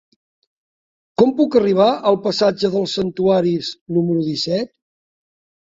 Com 1.21 1.33
puc 1.41 1.57
arribar 1.59 1.87
al 2.11 2.17
passatge 2.25 2.71
dels 2.77 2.97
Santuaris 3.01 3.71
número 3.99 4.25
disset? 4.31 4.77